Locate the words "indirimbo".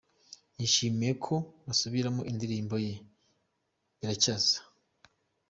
2.31-2.75